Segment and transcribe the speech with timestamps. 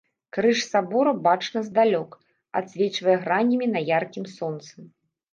[0.35, 2.15] Крыж сабора бачны здалёк,
[2.61, 4.75] адсвечвае гранямі на яркім сонцы.